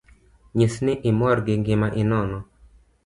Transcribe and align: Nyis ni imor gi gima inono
Nyis 0.57 0.75
ni 0.85 0.93
imor 1.09 1.37
gi 1.45 1.55
gima 1.65 1.87
inono 2.01 2.37